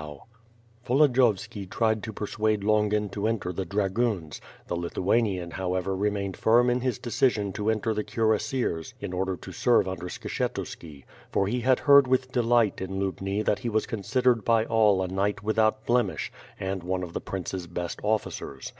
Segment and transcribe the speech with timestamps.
[0.00, 0.18] WITE FIRE AND
[1.14, 5.94] SWORD, 73 Volodiyovski tried to persuade Longin to enter the dra goons; the Lithuanian however
[5.94, 11.04] remained firm in his decision to enter the Cuirassiers, in order to serve under Skshetuski;
[11.30, 15.02] for he had heard with delight in Lubni that he was con sidered by all
[15.02, 18.72] a knight without blemish, and one of the prince's best officers.